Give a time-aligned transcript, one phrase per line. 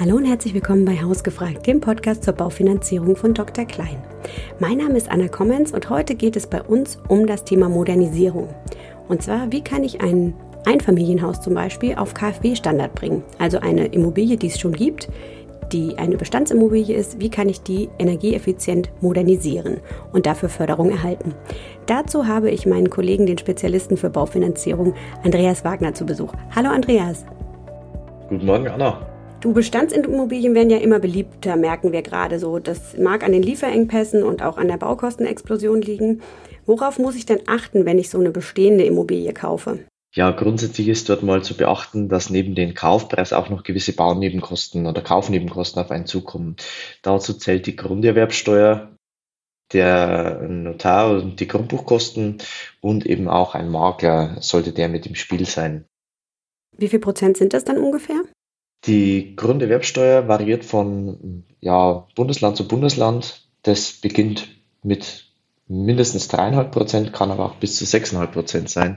[0.00, 3.66] Hallo und herzlich willkommen bei Hausgefragt, dem Podcast zur Baufinanzierung von Dr.
[3.66, 4.02] Klein.
[4.58, 8.48] Mein Name ist Anna Kommens und heute geht es bei uns um das Thema Modernisierung.
[9.08, 10.32] Und zwar, wie kann ich ein
[10.64, 13.22] Einfamilienhaus zum Beispiel auf KfW-Standard bringen?
[13.38, 15.10] Also eine Immobilie, die es schon gibt,
[15.70, 19.80] die eine Bestandsimmobilie ist, wie kann ich die energieeffizient modernisieren
[20.14, 21.34] und dafür Förderung erhalten.
[21.84, 24.94] Dazu habe ich meinen Kollegen, den Spezialisten für Baufinanzierung,
[25.24, 26.32] Andreas Wagner, zu Besuch.
[26.56, 27.26] Hallo Andreas.
[28.30, 29.09] Guten Morgen, Anna.
[29.40, 32.58] Du, Bestandsimmobilien werden ja immer beliebter, merken wir gerade so.
[32.58, 36.20] Das mag an den Lieferengpässen und auch an der Baukostenexplosion liegen.
[36.66, 39.78] Worauf muss ich denn achten, wenn ich so eine bestehende Immobilie kaufe?
[40.14, 44.86] Ja, grundsätzlich ist dort mal zu beachten, dass neben den Kaufpreis auch noch gewisse Baunebenkosten
[44.86, 46.56] oder Kaufnebenkosten auf einen zukommen.
[47.02, 48.94] Dazu zählt die Grunderwerbsteuer,
[49.72, 52.38] der Notar und die Grundbuchkosten
[52.82, 55.86] und eben auch ein Makler sollte der mit im Spiel sein.
[56.76, 58.20] Wie viel Prozent sind das dann ungefähr?
[58.86, 63.46] Die Grunderwerbsteuer variiert von ja, Bundesland zu Bundesland.
[63.62, 64.48] Das beginnt
[64.82, 65.26] mit
[65.68, 68.96] mindestens dreieinhalb Prozent, kann aber auch bis zu sechseinhalb Prozent sein.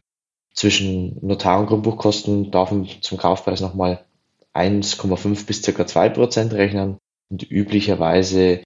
[0.54, 4.06] Zwischen Notar- und Grundbuchkosten darf man zum Kaufpreis nochmal
[4.54, 6.98] 1,5 bis circa zwei Prozent rechnen
[7.30, 8.64] und üblicherweise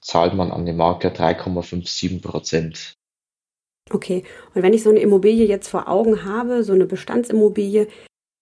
[0.00, 2.94] zahlt man an den Makler 3,57 Prozent.
[3.90, 4.24] Okay,
[4.54, 7.86] und wenn ich so eine Immobilie jetzt vor Augen habe, so eine Bestandsimmobilie,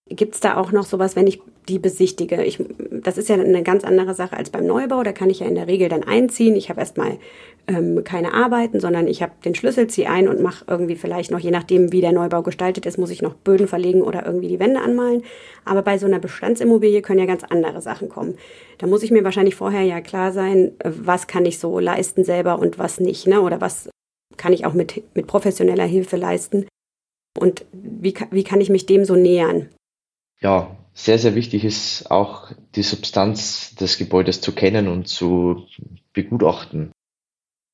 [0.07, 2.43] Gibt es da auch noch sowas, wenn ich die besichtige?
[2.43, 5.01] Ich, das ist ja eine ganz andere Sache als beim Neubau.
[5.01, 6.55] Da kann ich ja in der Regel dann einziehen.
[6.55, 7.17] Ich habe erstmal
[7.67, 11.39] ähm, keine Arbeiten, sondern ich habe den Schlüssel, ziehe ein und mache irgendwie vielleicht noch,
[11.39, 14.59] je nachdem, wie der Neubau gestaltet ist, muss ich noch Böden verlegen oder irgendwie die
[14.59, 15.23] Wände anmalen.
[15.63, 18.37] Aber bei so einer Bestandsimmobilie können ja ganz andere Sachen kommen.
[18.77, 22.59] Da muss ich mir wahrscheinlich vorher ja klar sein, was kann ich so leisten selber
[22.59, 23.41] und was nicht, ne?
[23.41, 23.89] Oder was
[24.37, 26.67] kann ich auch mit, mit professioneller Hilfe leisten?
[27.39, 29.69] Und wie, wie kann ich mich dem so nähern?
[30.39, 35.67] Ja, sehr, sehr wichtig ist auch die Substanz des Gebäudes zu kennen und zu
[36.13, 36.91] begutachten.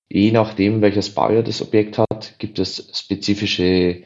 [0.09, 4.03] Je nachdem, welches Baujahr das Objekt hat, gibt es spezifische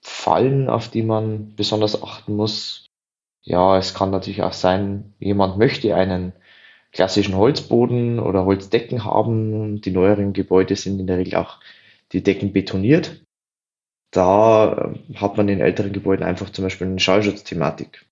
[0.00, 2.86] Fallen, auf die man besonders achten muss.
[3.42, 6.32] Ja, es kann natürlich auch sein, jemand möchte einen
[6.92, 9.80] klassischen Holzboden oder Holzdecken haben.
[9.80, 11.60] Die neueren Gebäude sind in der Regel auch
[12.12, 13.25] die Decken betoniert.
[14.16, 18.06] Da hat man in älteren Gebäuden einfach zum Beispiel eine Schallschutzthematik.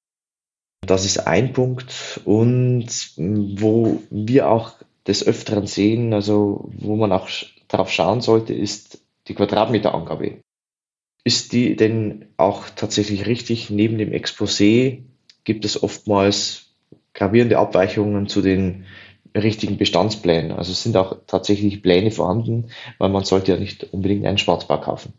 [0.87, 2.20] Das ist ein Punkt.
[2.26, 4.75] Und wo wir auch
[5.06, 7.31] des Öfteren sehen, also wo man auch
[7.69, 10.43] darauf schauen sollte, ist die Quadratmeterangabe.
[11.25, 13.70] Ist die denn auch tatsächlich richtig?
[13.70, 15.04] Neben dem Exposé
[15.44, 16.66] gibt es oftmals
[17.14, 18.84] gravierende Abweichungen zu den
[19.34, 20.53] richtigen Bestandsplänen.
[20.53, 25.14] Also sind auch tatsächlich Pläne vorhanden, weil man sollte ja nicht unbedingt einen Schwarzbau kaufen.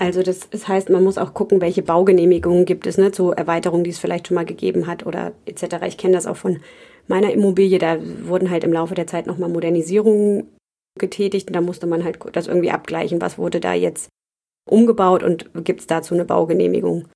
[0.00, 3.84] Also das, das heißt, man muss auch gucken, welche Baugenehmigungen gibt es, ne, zu Erweiterungen,
[3.84, 5.84] die es vielleicht schon mal gegeben hat oder etc.
[5.86, 6.60] Ich kenne das auch von
[7.06, 10.56] meiner Immobilie, da wurden halt im Laufe der Zeit nochmal Modernisierungen
[10.98, 14.08] getätigt und da musste man halt das irgendwie abgleichen, was wurde da jetzt
[14.66, 17.06] umgebaut und gibt es dazu eine Baugenehmigung.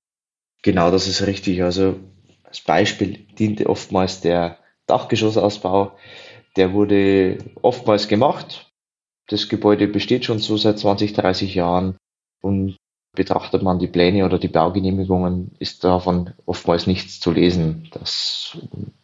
[0.61, 1.63] Genau, das ist richtig.
[1.63, 1.95] Also
[2.43, 5.97] als Beispiel diente oftmals der Dachgeschossausbau.
[6.55, 8.71] Der wurde oftmals gemacht.
[9.27, 11.97] Das Gebäude besteht schon so seit 20, 30 Jahren.
[12.45, 12.77] Und
[13.15, 17.89] betrachtet man die Pläne oder die Baugenehmigungen, ist davon oftmals nichts zu lesen.
[17.91, 18.55] Das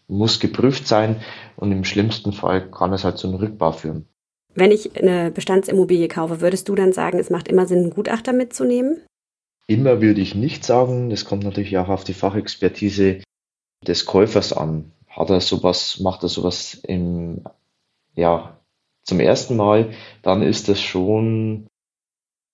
[0.08, 1.22] muss geprüft sein
[1.56, 4.06] und im schlimmsten Fall kann es halt zu einem Rückbau führen.
[4.54, 8.32] Wenn ich eine Bestandsimmobilie kaufe, würdest du dann sagen, es macht immer Sinn, einen Gutachter
[8.32, 9.02] mitzunehmen?
[9.66, 11.10] Immer würde ich nicht sagen.
[11.10, 13.24] Das kommt natürlich auch auf die Fachexpertise
[13.88, 14.92] des Käufers an.
[15.08, 17.42] Hat er sowas, macht er sowas im,
[18.14, 18.60] ja,
[19.04, 21.66] zum ersten Mal, dann ist das schon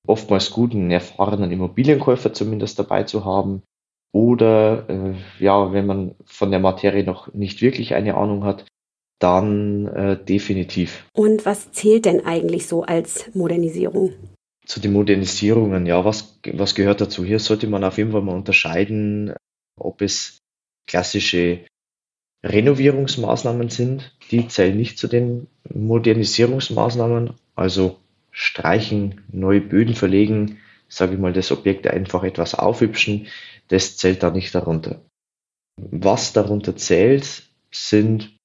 [0.05, 3.63] oftmals gut, einen erfahrenen Immobilienkäufer zumindest dabei zu haben.
[4.13, 8.65] Oder äh, ja, wenn man von der Materie noch nicht wirklich eine Ahnung hat,
[9.19, 11.05] dann äh, definitiv.
[11.13, 14.13] Und was zählt denn eigentlich so als Modernisierung?
[14.65, 17.23] Zu den Modernisierungen, ja, was, was gehört dazu?
[17.23, 19.33] Hier sollte man auf jeden Fall mal unterscheiden,
[19.79, 20.39] ob es
[20.87, 21.65] klassische
[22.43, 24.15] Renovierungsmaßnahmen sind.
[24.31, 27.33] Die zählen nicht zu den Modernisierungsmaßnahmen.
[27.55, 27.97] Also
[28.37, 33.27] streichen, neue Böden verlegen, sage ich mal, das Objekt einfach etwas aufhübschen,
[33.67, 35.01] das zählt da nicht darunter.
[35.75, 38.37] Was darunter zählt, sind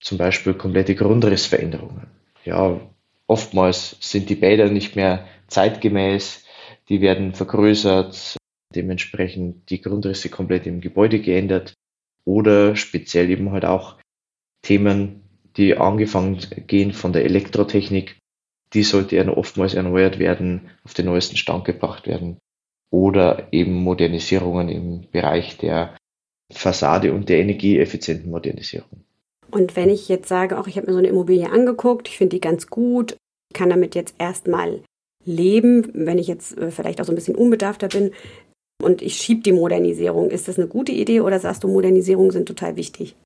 [0.00, 2.06] zum Beispiel komplette Grundrissveränderungen.
[2.46, 2.80] Ja,
[3.26, 6.44] oftmals sind die Bäder nicht mehr zeitgemäß,
[6.88, 8.38] die werden vergrößert,
[8.74, 11.74] dementsprechend die Grundrisse komplett im Gebäude geändert
[12.24, 13.98] oder speziell eben halt auch
[14.62, 15.20] Themen,
[15.58, 18.16] die angefangen gehen von der Elektrotechnik
[18.74, 22.38] die sollte ja oftmals erneuert werden, auf den neuesten Stand gebracht werden.
[22.90, 25.96] Oder eben Modernisierungen im Bereich der
[26.52, 29.04] Fassade und der energieeffizienten Modernisierung.
[29.50, 32.36] Und wenn ich jetzt sage, auch ich habe mir so eine Immobilie angeguckt, ich finde
[32.36, 33.16] die ganz gut,
[33.52, 34.82] kann damit jetzt erstmal
[35.24, 38.12] leben, wenn ich jetzt äh, vielleicht auch so ein bisschen unbedarfter bin
[38.82, 42.46] und ich schiebe die Modernisierung, ist das eine gute Idee oder sagst du, Modernisierungen sind
[42.46, 43.16] total wichtig?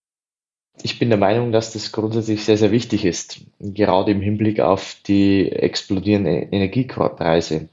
[0.82, 4.96] Ich bin der Meinung, dass das grundsätzlich sehr, sehr wichtig ist, gerade im Hinblick auf
[5.06, 7.69] die explodierenden Energiepreise.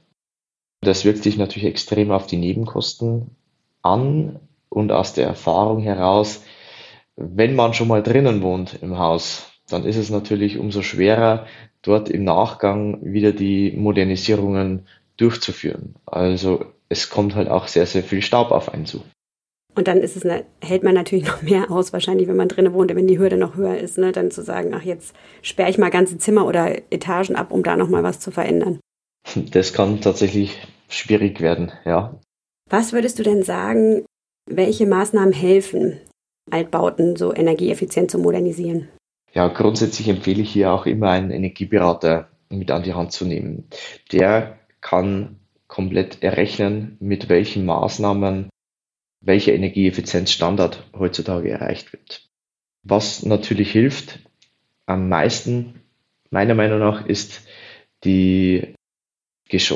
[0.80, 3.36] Das wirkt sich natürlich extrem auf die Nebenkosten
[3.82, 6.42] an und aus der Erfahrung heraus,
[7.16, 11.46] wenn man schon mal drinnen wohnt im Haus, dann ist es natürlich umso schwerer,
[11.82, 14.86] dort im Nachgang wieder die Modernisierungen
[15.16, 15.94] durchzuführen.
[16.04, 19.02] Also es kommt halt auch sehr, sehr viel Staub auf einen zu.
[19.76, 22.72] Und dann ist es eine, hält man natürlich noch mehr aus, wahrscheinlich, wenn man drinnen
[22.72, 24.10] wohnt, wenn die Hürde noch höher ist, ne?
[24.10, 27.76] dann zu sagen, ach, jetzt sperre ich mal ganze Zimmer oder Etagen ab, um da
[27.76, 28.80] nochmal was zu verändern.
[29.50, 30.56] Das kann tatsächlich
[30.88, 32.18] schwierig werden, ja.
[32.70, 34.04] Was würdest du denn sagen,
[34.48, 36.00] welche Maßnahmen helfen,
[36.50, 38.88] Altbauten so energieeffizient zu modernisieren?
[39.32, 43.68] Ja, grundsätzlich empfehle ich hier auch immer einen Energieberater mit an die Hand zu nehmen.
[44.12, 48.48] Der kann komplett errechnen, mit welchen Maßnahmen
[49.26, 52.28] welcher Energieeffizienzstandard heutzutage erreicht wird.
[52.82, 54.20] Was natürlich hilft
[54.86, 55.82] am meisten,
[56.30, 57.42] meiner Meinung nach, ist
[58.04, 58.74] die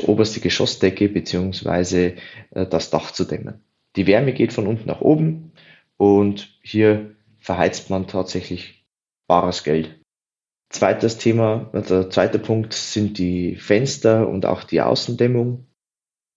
[0.05, 2.15] oberste Geschossdecke bzw.
[2.51, 3.61] Äh, das Dach zu dämmen.
[3.95, 5.51] Die Wärme geht von unten nach oben
[5.97, 8.85] und hier verheizt man tatsächlich
[9.27, 9.99] bares Geld.
[10.69, 15.67] Zweites Thema, der zweite Punkt sind die Fenster und auch die Außendämmung.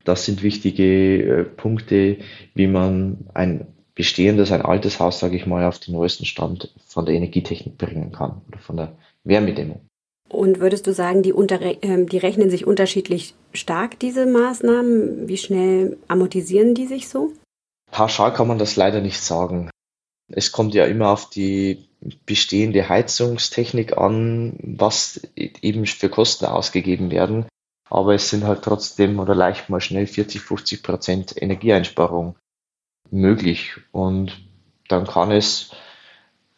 [0.04, 2.18] Das sind wichtige äh, Punkte,
[2.54, 7.06] wie man ein bestehendes, ein altes Haus, sage ich mal, auf den neuesten Stand von
[7.06, 8.92] der Energietechnik bringen kann oder von der
[9.24, 9.80] Wärmedämmung.
[10.28, 15.28] Und würdest du sagen, die, äh, die rechnen sich unterschiedlich stark, diese Maßnahmen?
[15.28, 17.32] Wie schnell amortisieren die sich so?
[17.90, 19.70] Pauschal kann man das leider nicht sagen.
[20.32, 21.86] Es kommt ja immer auf die
[22.26, 27.46] bestehende Heizungstechnik an, was eben für Kosten ausgegeben werden.
[27.94, 32.34] Aber es sind halt trotzdem oder leicht mal schnell 40, 50 Prozent Energieeinsparung
[33.12, 33.76] möglich.
[33.92, 34.36] Und
[34.88, 35.70] dann kann es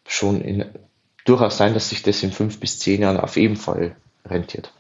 [0.08, 0.64] schon in,
[1.26, 4.72] durchaus sein, dass sich das in fünf bis zehn Jahren auf jeden Fall rentiert.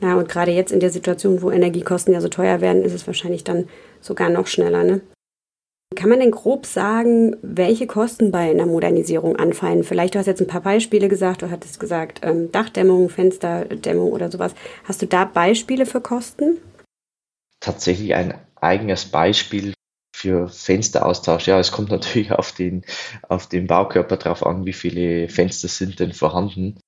[0.00, 3.06] Ja, und gerade jetzt in der Situation, wo Energiekosten ja so teuer werden, ist es
[3.06, 3.68] wahrscheinlich dann
[4.00, 5.02] sogar noch schneller, ne?
[5.96, 9.84] Kann man denn grob sagen, welche Kosten bei einer Modernisierung anfallen?
[9.84, 14.30] Vielleicht, du hast jetzt ein paar Beispiele gesagt, du hattest gesagt ähm, Dachdämmung, Fensterdämmung oder
[14.30, 14.54] sowas.
[14.84, 16.58] Hast du da Beispiele für Kosten?
[17.60, 19.72] Tatsächlich ein eigenes Beispiel
[20.14, 21.46] für Fensteraustausch.
[21.46, 22.84] Ja, es kommt natürlich auf den,
[23.28, 26.78] auf den Baukörper drauf an, wie viele Fenster sind denn vorhanden.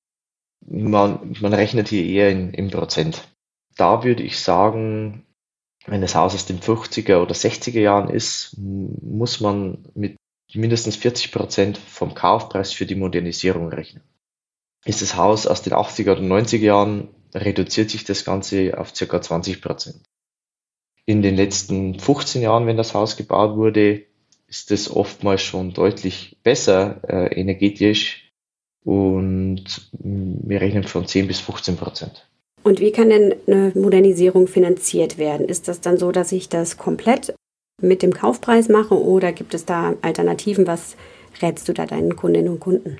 [0.66, 3.28] Man, man rechnet hier eher in, in Prozent.
[3.76, 5.24] Da würde ich sagen,
[5.90, 10.16] wenn das Haus aus den 50er oder 60er Jahren ist, muss man mit
[10.54, 14.04] mindestens 40 Prozent vom Kaufpreis für die Modernisierung rechnen.
[14.84, 19.20] Ist das Haus aus den 80er oder 90er Jahren, reduziert sich das Ganze auf circa
[19.20, 20.04] 20 Prozent.
[21.06, 24.04] In den letzten 15 Jahren, wenn das Haus gebaut wurde,
[24.46, 28.32] ist es oftmals schon deutlich besser äh, energetisch
[28.84, 32.30] und wir rechnen von 10 bis 15 Prozent.
[32.62, 35.48] Und wie kann denn eine Modernisierung finanziert werden?
[35.48, 37.34] Ist das dann so, dass ich das komplett
[37.80, 40.66] mit dem Kaufpreis mache oder gibt es da Alternativen?
[40.66, 40.96] Was
[41.40, 42.98] rätst du da deinen Kundinnen und Kunden?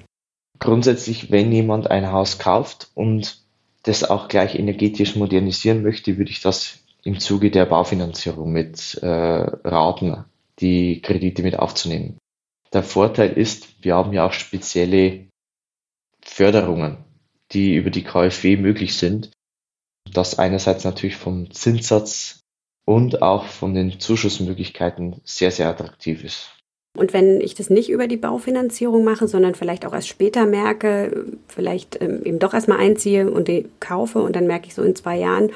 [0.58, 3.42] Grundsätzlich, wenn jemand ein Haus kauft und
[3.82, 9.06] das auch gleich energetisch modernisieren möchte, würde ich das im Zuge der Baufinanzierung mit äh,
[9.06, 10.24] raten,
[10.58, 12.18] die Kredite mit aufzunehmen.
[12.72, 15.26] Der Vorteil ist, wir haben ja auch spezielle
[16.22, 16.98] Förderungen,
[17.52, 19.30] die über die KfW möglich sind,
[20.12, 22.40] das einerseits natürlich vom Zinssatz
[22.84, 26.50] und auch von den Zuschussmöglichkeiten sehr, sehr attraktiv ist.
[26.98, 31.24] Und wenn ich das nicht über die Baufinanzierung mache, sondern vielleicht auch erst später merke,
[31.46, 34.96] vielleicht ähm, eben doch erstmal einziehe und die kaufe und dann merke ich so in
[34.96, 35.52] zwei Jahren,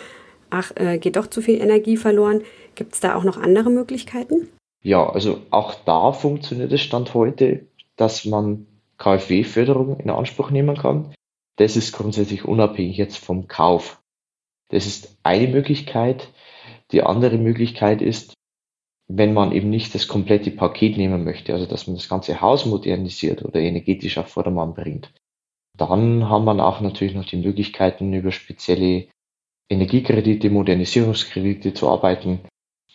[0.51, 2.43] ach, äh, geht doch zu viel Energie verloren,
[2.77, 4.49] gibt es da auch noch andere Möglichkeiten?
[4.83, 8.67] Ja, also auch da funktioniert es Stand heute, dass man
[8.99, 11.13] KfW-Förderung in Anspruch nehmen kann.
[11.57, 14.01] Das ist grundsätzlich unabhängig jetzt vom Kauf.
[14.69, 16.33] Das ist eine Möglichkeit.
[16.93, 18.35] Die andere Möglichkeit ist,
[19.09, 22.65] wenn man eben nicht das komplette Paket nehmen möchte, also dass man das ganze Haus
[22.65, 25.13] modernisiert oder energetisch auf Vordermann bringt,
[25.77, 29.09] dann haben wir auch natürlich noch die Möglichkeiten, über spezielle
[29.69, 32.41] Energiekredite, Modernisierungskredite zu arbeiten,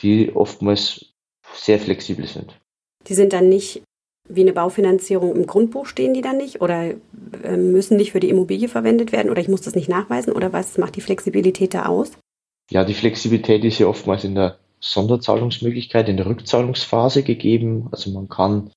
[0.02, 1.14] die oftmals
[1.54, 2.60] sehr flexibel sind.
[3.08, 3.82] Die sind dann nicht
[4.30, 6.94] wie eine Baufinanzierung im Grundbuch stehen die dann nicht oder
[7.58, 10.78] müssen nicht für die Immobilie verwendet werden oder ich muss das nicht nachweisen oder was
[10.78, 12.12] macht die Flexibilität da aus?
[12.72, 17.90] Ja, die Flexibilität ist ja oftmals in der Sonderzahlungsmöglichkeit, in der Rückzahlungsphase gegeben.
[17.92, 18.72] Also man kann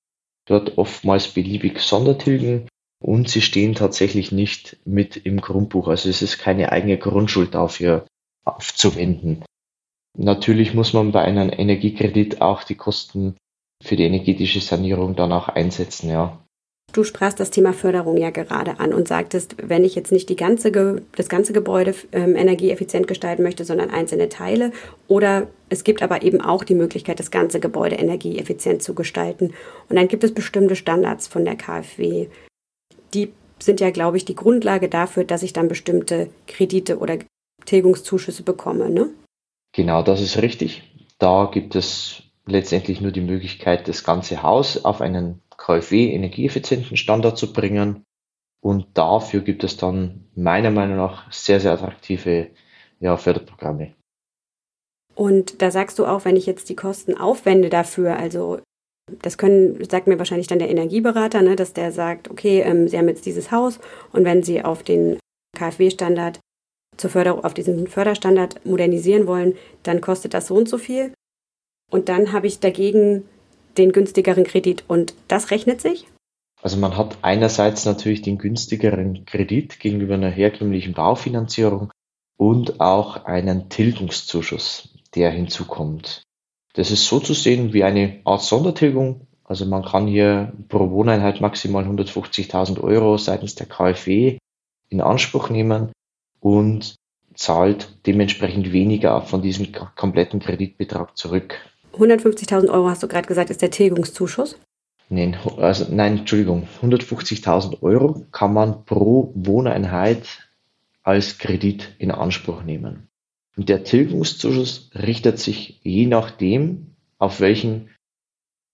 [0.47, 2.69] dort oftmals beliebig Sondertilgen
[3.01, 5.89] und sie stehen tatsächlich nicht mit im Grundbuch.
[5.89, 8.07] Also es ist keine eigene Grundschuld dafür
[8.45, 9.45] aufzuwenden.
[10.17, 13.37] Natürlich muss man bei einem Energiekredit auch die Kosten
[13.83, 16.39] für die energetische Sanierung dann auch einsetzen, ja.
[16.93, 20.37] Du sprachst das Thema Förderung ja gerade an und sagtest, wenn ich jetzt nicht die
[20.37, 20.71] ganze,
[21.17, 24.73] das ganze Gebäude ähm, energieeffizient gestalten möchte, sondern einzelne Teile.
[25.09, 29.55] Oder es gibt aber eben auch die Möglichkeit, das ganze Gebäude energieeffizient zu gestalten.
[29.89, 32.29] Und dann gibt es bestimmte Standards von der KfW.
[33.15, 37.17] Die sind ja, glaube ich, die Grundlage dafür, dass ich dann bestimmte Kredite oder
[37.65, 38.91] Tilgungszuschüsse bekomme.
[38.91, 39.09] Ne?
[39.73, 40.83] Genau, das ist richtig.
[41.19, 47.39] Da gibt es letztendlich nur die Möglichkeit, das ganze Haus auf einen KfW energieeffizienten Standard
[47.39, 48.05] zu bringen.
[48.61, 52.49] Und dafür gibt es dann meiner Meinung nach sehr, sehr attraktive
[53.01, 53.95] ja, Förderprogramme.
[55.15, 58.61] Und da sagst du auch, wenn ich jetzt die Kosten aufwende dafür, also
[59.21, 62.97] das können, sagt mir wahrscheinlich dann der Energieberater, ne, dass der sagt, okay, ähm, Sie
[62.97, 63.79] haben jetzt dieses Haus
[64.13, 65.19] und wenn Sie auf den
[65.57, 66.41] KfW-Standard
[66.97, 71.13] zur Förderung, auf diesen Förderstandard modernisieren wollen, dann kostet das so und so viel.
[71.91, 73.29] Und dann habe ich dagegen
[73.79, 74.85] den günstigeren Kredit.
[74.89, 76.07] Und das rechnet sich?
[76.63, 81.91] Also man hat einerseits natürlich den günstigeren Kredit gegenüber einer herkömmlichen Baufinanzierung
[82.37, 86.23] und auch einen Tilgungszuschuss, der hinzukommt.
[86.75, 89.27] Das ist so zu sehen wie eine Art Sondertilgung.
[89.45, 94.39] Also man kann hier pro Wohneinheit maximal 150.000 Euro seitens der KfW
[94.89, 95.93] in Anspruch nehmen
[96.41, 96.95] und
[97.35, 101.59] zahlt dementsprechend weniger von diesem kompletten Kreditbetrag zurück.
[101.95, 104.59] 150.000 Euro hast du gerade gesagt, ist der Tilgungszuschuss?
[105.09, 110.49] Nein, also, nein, Entschuldigung, 150.000 Euro kann man pro Wohneinheit
[111.03, 113.09] als Kredit in Anspruch nehmen.
[113.57, 117.91] Und der Tilgungszuschuss richtet sich je nachdem, auf welchen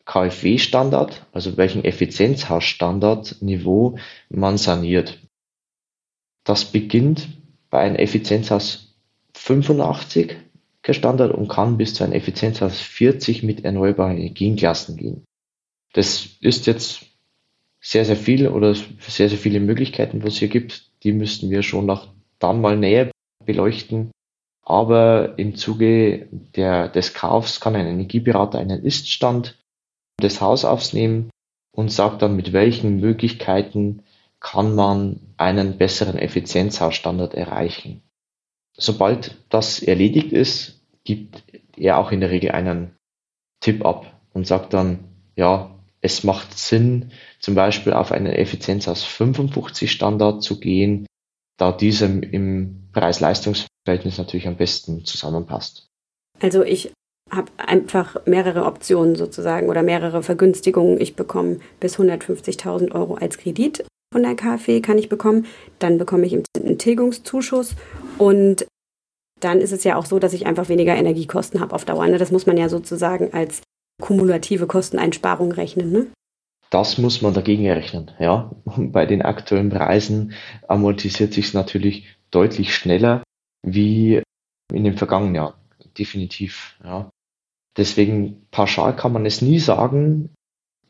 [0.04, 3.98] KfW-Standard, also welchen Effizienzhausstandardniveau
[4.30, 5.18] man saniert.
[6.44, 7.26] Das beginnt
[7.68, 8.94] bei einem Effizienzhaus
[9.34, 10.36] 85
[10.94, 15.24] Standard und kann bis zu einer Effizienz aus 40 mit erneuerbaren Energienklassen gehen.
[15.92, 17.06] Das ist jetzt
[17.80, 20.90] sehr, sehr viel oder sehr, sehr viele Möglichkeiten, was es hier gibt.
[21.02, 23.10] Die müssten wir schon noch dann mal näher
[23.44, 24.10] beleuchten.
[24.62, 29.56] Aber im Zuge der, des Kaufs kann ein Energieberater einen Iststand
[30.20, 31.30] des Haus aufnehmen
[31.74, 34.02] und sagt dann, mit welchen Möglichkeiten
[34.40, 38.02] kann man einen besseren Effizienzhausstandard erreichen.
[38.76, 40.77] Sobald das erledigt ist,
[41.08, 41.42] gibt
[41.78, 42.94] er auch in der Regel einen
[43.60, 44.98] Tipp ab und sagt dann,
[45.36, 51.06] ja, es macht Sinn, zum Beispiel auf einen Effizienz aus 55 Standard zu gehen,
[51.56, 55.88] da dieser im Preis-Leistungs-Verhältnis natürlich am besten zusammenpasst.
[56.40, 56.92] Also ich
[57.30, 61.00] habe einfach mehrere Optionen sozusagen oder mehrere Vergünstigungen.
[61.00, 65.46] Ich bekomme bis 150.000 Euro als Kredit von der KfW kann ich bekommen.
[65.78, 67.76] Dann bekomme ich einen Tilgungszuschuss
[68.18, 68.66] und
[69.40, 72.06] dann ist es ja auch so, dass ich einfach weniger Energiekosten habe auf Dauer.
[72.06, 72.18] Ne?
[72.18, 73.62] Das muss man ja sozusagen als
[74.00, 75.90] kumulative Kosteneinsparung rechnen.
[75.90, 76.06] Ne?
[76.70, 78.50] Das muss man dagegen rechnen, ja.
[78.76, 80.34] Bei den aktuellen Preisen
[80.66, 83.22] amortisiert sich es natürlich deutlich schneller
[83.62, 84.22] wie
[84.72, 85.54] in den vergangenen Jahren.
[85.96, 87.10] Definitiv, ja.
[87.76, 90.34] Deswegen pauschal kann man es nie sagen.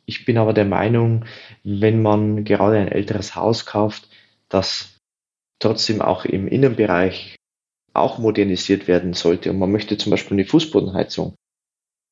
[0.07, 1.27] Ich bin aber der Meinung,
[1.63, 4.09] wenn man gerade ein älteres Haus kauft,
[4.49, 4.97] dass
[5.59, 7.37] trotzdem auch im Innenbereich
[7.93, 9.51] auch modernisiert werden sollte.
[9.51, 11.35] Und man möchte zum Beispiel eine Fußbodenheizung,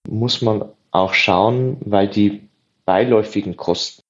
[0.08, 2.48] muss man auch schauen, weil die
[2.84, 4.02] beiläufigen Kosten,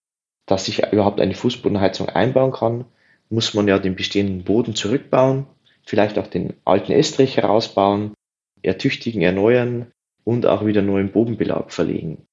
[0.46, 2.85] dass ich überhaupt eine Fußbodenheizung einbauen kann,
[3.28, 5.46] muss man ja den bestehenden Boden zurückbauen,
[5.82, 8.14] vielleicht auch den alten Estrich herausbauen,
[8.62, 9.92] ertüchtigen, erneuern
[10.25, 12.26] und auch wieder neuen Bodenbelag verlegen.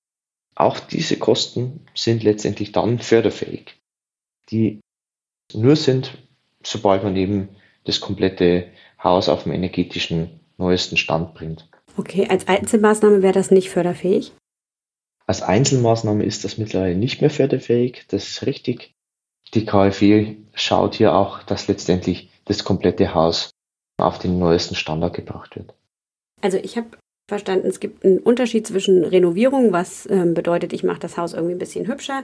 [0.56, 3.80] Auch diese Kosten sind letztendlich dann förderfähig,
[4.50, 4.82] die
[5.54, 6.18] nur sind,
[6.64, 7.50] sobald man eben
[7.86, 8.68] das komplette
[9.04, 11.70] Haus auf dem energetischen neuesten Stand bringt.
[11.98, 14.32] Okay, als Einzelmaßnahme wäre das nicht förderfähig?
[15.26, 18.94] Als Einzelmaßnahme ist das mittlerweile nicht mehr förderfähig, das ist richtig.
[19.54, 23.52] Die KfW schaut hier auch, dass letztendlich das komplette Haus
[23.98, 25.74] auf den neuesten Standard gebracht wird.
[26.42, 26.88] Also ich habe
[27.30, 31.56] verstanden, es gibt einen Unterschied zwischen Renovierung, was äh, bedeutet, ich mache das Haus irgendwie
[31.56, 32.24] ein bisschen hübscher.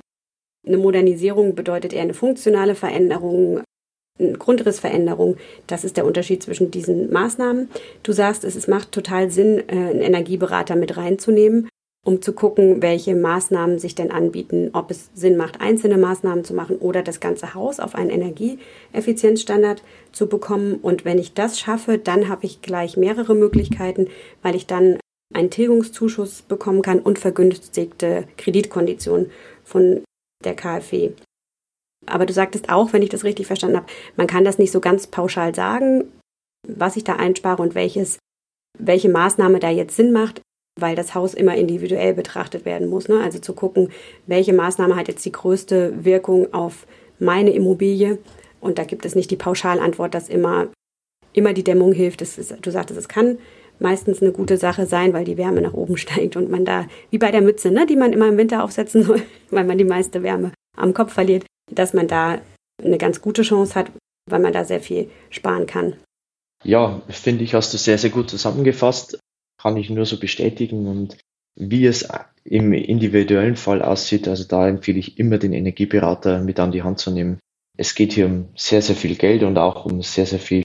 [0.67, 3.63] Eine Modernisierung bedeutet eher eine funktionale Veränderung,
[4.19, 5.37] Grundrissveränderung.
[5.67, 7.69] Das ist der Unterschied zwischen diesen Maßnahmen.
[8.03, 11.69] Du sagst, es macht total Sinn, äh, einen Energieberater mit reinzunehmen,
[12.05, 16.53] um zu gucken, welche Maßnahmen sich denn anbieten, ob es Sinn macht, einzelne Maßnahmen zu
[16.53, 20.75] machen oder das ganze Haus auf einen Energieeffizienzstandard zu bekommen.
[20.81, 24.07] Und wenn ich das schaffe, dann habe ich gleich mehrere Möglichkeiten,
[24.41, 24.97] weil ich dann
[25.33, 29.29] einen Tilgungszuschuss bekommen kann und vergünstigte Kreditkonditionen
[29.63, 30.03] von
[30.43, 31.11] der KfW.
[32.05, 34.79] Aber du sagtest auch, wenn ich das richtig verstanden habe, man kann das nicht so
[34.79, 36.05] ganz pauschal sagen,
[36.67, 38.19] was ich da einspare und welches,
[38.77, 40.41] welche Maßnahme da jetzt Sinn macht,
[40.79, 43.07] weil das Haus immer individuell betrachtet werden muss.
[43.07, 43.21] Ne?
[43.21, 43.91] Also zu gucken,
[44.27, 46.87] welche Maßnahme hat jetzt die größte Wirkung auf
[47.19, 48.17] meine Immobilie.
[48.61, 50.67] Und da gibt es nicht die Pauschalantwort, dass immer,
[51.33, 52.21] immer die Dämmung hilft.
[52.21, 53.37] Ist, du sagtest, es kann
[53.79, 57.17] meistens eine gute Sache sein, weil die Wärme nach oben steigt und man da, wie
[57.17, 60.23] bei der Mütze, ne, die man immer im Winter aufsetzen soll, weil man die meiste
[60.23, 62.39] Wärme am Kopf verliert, dass man da
[62.83, 63.91] eine ganz gute Chance hat,
[64.29, 65.95] weil man da sehr viel sparen kann.
[66.63, 69.19] Ja, finde ich, hast du sehr, sehr gut zusammengefasst.
[69.61, 70.87] Kann ich nur so bestätigen.
[70.87, 71.17] Und
[71.55, 72.07] wie es
[72.43, 76.99] im individuellen Fall aussieht, also da empfehle ich immer den Energieberater mit an die Hand
[76.99, 77.39] zu nehmen.
[77.77, 80.63] Es geht hier um sehr, sehr viel Geld und auch um sehr, sehr viel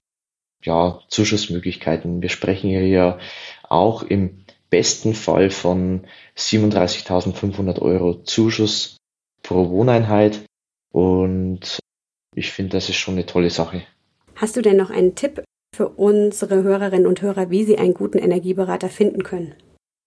[0.64, 2.23] ja, Zuschussmöglichkeiten.
[2.23, 3.18] Wir sprechen hier ja
[3.62, 6.06] auch im besten Fall von
[6.37, 8.96] 37.500 Euro Zuschuss
[9.42, 10.40] pro Wohneinheit.
[10.94, 11.80] Und
[12.36, 13.82] ich finde, das ist schon eine tolle Sache.
[14.36, 15.42] Hast du denn noch einen Tipp
[15.74, 19.54] für unsere Hörerinnen und Hörer, wie sie einen guten Energieberater finden können?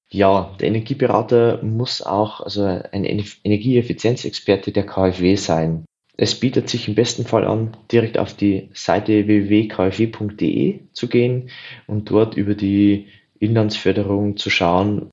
[0.09, 5.83] Ja, der Energieberater muss auch also ein Energieeffizienzexperte der KfW sein.
[6.15, 11.49] Es bietet sich im besten Fall an, direkt auf die Seite www.kfw.de zu gehen
[11.85, 13.07] und dort über die
[13.39, 15.09] Inlandsförderung zu schauen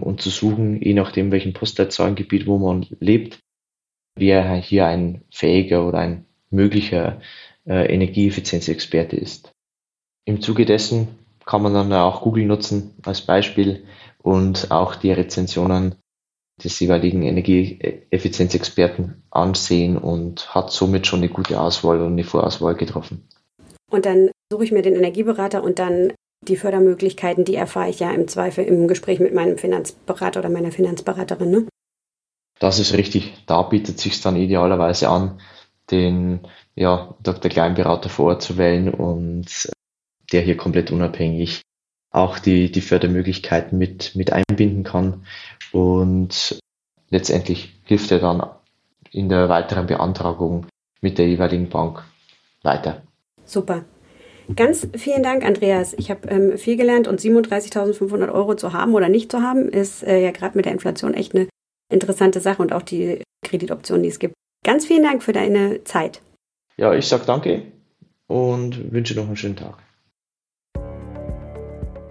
[0.00, 3.38] und zu suchen, je nachdem welchen Postleitzahlengebiet, wo man lebt,
[4.16, 7.20] wer hier ein fähiger oder ein möglicher
[7.66, 9.52] äh, Energieeffizienzexperte ist.
[10.24, 11.08] Im Zuge dessen
[11.46, 13.84] kann man dann auch Google nutzen als Beispiel
[14.22, 15.96] und auch die Rezensionen
[16.62, 23.26] des jeweiligen Energieeffizienzexperten ansehen und hat somit schon eine gute Auswahl und eine Vorauswahl getroffen.
[23.90, 26.12] Und dann suche ich mir den Energieberater und dann
[26.46, 30.72] die Fördermöglichkeiten, die erfahre ich ja im Zweifel im Gespräch mit meinem Finanzberater oder meiner
[30.72, 31.50] Finanzberaterin.
[31.50, 31.66] Ne?
[32.60, 33.34] Das ist richtig.
[33.46, 35.40] Da bietet sich dann idealerweise an,
[35.90, 36.40] den
[36.76, 37.50] ja, Dr.
[37.50, 39.68] Kleinberater vor Ort zu wählen und
[40.30, 41.62] der hier komplett unabhängig
[42.12, 45.24] auch die, die Fördermöglichkeiten mit, mit einbinden kann.
[45.72, 46.60] Und
[47.08, 48.42] letztendlich hilft er dann
[49.10, 50.66] in der weiteren Beantragung
[51.00, 52.04] mit der jeweiligen Bank
[52.62, 53.02] weiter.
[53.44, 53.84] Super.
[54.54, 55.94] Ganz vielen Dank, Andreas.
[55.94, 60.02] Ich habe ähm, viel gelernt und 37.500 Euro zu haben oder nicht zu haben, ist
[60.02, 61.48] äh, ja gerade mit der Inflation echt eine
[61.90, 64.34] interessante Sache und auch die Kreditoptionen, die es gibt.
[64.64, 66.22] Ganz vielen Dank für deine Zeit.
[66.76, 67.62] Ja, ich sage danke
[68.26, 69.78] und wünsche noch einen schönen Tag.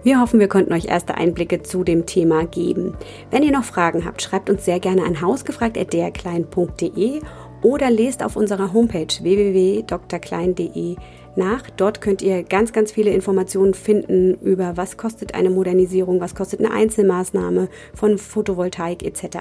[0.02, 2.96] Wir hoffen, wir konnten euch erste Einblicke zu dem Thema geben.
[3.30, 7.20] Wenn ihr noch Fragen habt, schreibt uns sehr gerne an hausgefragt.derklein.de
[7.62, 10.96] oder lest auf unserer Homepage www.drklein.de
[11.36, 11.70] nach.
[11.76, 16.60] Dort könnt ihr ganz, ganz viele Informationen finden über was kostet eine Modernisierung, was kostet
[16.60, 19.38] eine Einzelmaßnahme von Photovoltaik etc.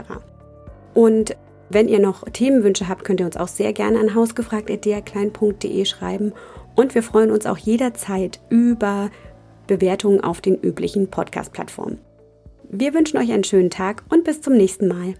[0.93, 1.35] Und
[1.69, 6.33] wenn ihr noch Themenwünsche habt, könnt ihr uns auch sehr gerne an hausgefragt.drklein.de schreiben.
[6.75, 9.11] Und wir freuen uns auch jederzeit über
[9.67, 11.99] Bewertungen auf den üblichen Podcast-Plattformen.
[12.71, 15.15] Wir wünschen euch einen schönen Tag und bis zum nächsten Mal.